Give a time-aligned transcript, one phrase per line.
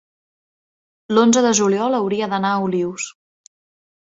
[1.13, 3.07] l'onze de juliol hauria d'anar a Olius.